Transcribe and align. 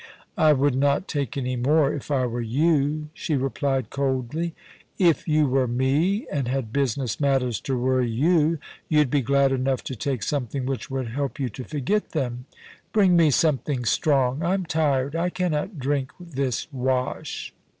* 0.25 0.35
I 0.35 0.51
would 0.51 0.73
not 0.73 1.07
take 1.07 1.37
any 1.37 1.55
more, 1.55 1.93
if 1.93 2.09
I 2.09 2.25
were 2.25 2.41
you,' 2.41 3.09
she 3.13 3.35
replied 3.35 3.91
coldly. 3.91 4.55
* 4.79 4.97
If 5.11 5.27
you 5.27 5.45
were 5.47 5.67
me, 5.67 6.25
and 6.31 6.47
had 6.47 6.73
business 6.73 7.19
matters 7.19 7.59
to 7.61 7.77
worry 7.77 8.09
you, 8.09 8.57
you'd 8.89 9.11
be 9.11 9.21
glad 9.21 9.51
enough 9.51 9.83
to 9.83 9.95
take 9.95 10.23
something 10.23 10.65
which 10.65 10.89
would 10.89 11.09
help 11.09 11.39
you 11.39 11.49
to 11.49 11.63
forget 11.63 12.13
them. 12.13 12.47
Bring 12.91 13.15
me 13.15 13.29
something 13.29 13.85
strong. 13.85 14.41
I'm 14.41 14.65
tired; 14.65 15.15
I 15.15 15.29
cannot 15.29 15.77
drink 15.77 16.11
this 16.19 16.65
wash.' 16.73 17.53